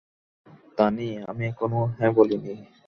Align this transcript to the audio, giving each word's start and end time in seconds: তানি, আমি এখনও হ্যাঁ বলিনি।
তানি, 0.77 1.07
আমি 1.29 1.43
এখনও 1.47 1.81
হ্যাঁ 1.97 2.11
বলিনি। 2.17 2.53